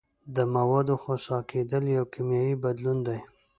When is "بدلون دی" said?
2.63-3.19